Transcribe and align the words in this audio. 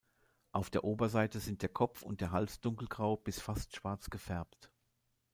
Auf 0.51 0.71
der 0.71 0.83
Oberseite 0.83 1.39
sind 1.39 1.61
der 1.61 1.69
Kopf 1.69 2.01
und 2.01 2.21
der 2.21 2.31
Hals 2.31 2.59
dunkelgrau 2.59 3.17
bis 3.17 3.39
fast 3.39 3.75
schwarz 3.75 4.09
gefärbt. 4.09 4.71